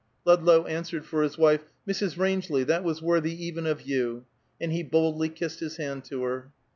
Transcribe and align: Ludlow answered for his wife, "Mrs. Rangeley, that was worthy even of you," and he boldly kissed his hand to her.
Ludlow 0.25 0.65
answered 0.65 1.05
for 1.05 1.21
his 1.21 1.37
wife, 1.37 1.63
"Mrs. 1.87 2.17
Rangeley, 2.17 2.63
that 2.63 2.83
was 2.83 3.03
worthy 3.03 3.35
even 3.45 3.67
of 3.67 3.83
you," 3.83 4.25
and 4.59 4.71
he 4.71 4.81
boldly 4.81 5.29
kissed 5.29 5.59
his 5.59 5.77
hand 5.77 6.05
to 6.05 6.23
her. 6.23 6.51